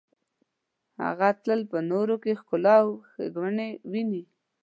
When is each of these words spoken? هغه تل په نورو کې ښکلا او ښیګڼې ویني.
هغه 1.03 1.29
تل 1.43 1.59
په 1.71 1.77
نورو 1.91 2.15
کې 2.23 2.31
ښکلا 2.39 2.75
او 2.83 2.89
ښیګڼې 3.11 3.69
ویني. 3.91 4.23